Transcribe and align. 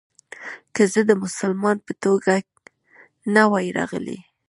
که 0.75 0.83
زه 0.93 1.01
د 1.05 1.11
مسلمان 1.23 1.77
په 1.85 1.93
توګه 2.03 2.33
نه 3.33 3.43
وای 3.51 3.67
راغلی. 3.77 4.19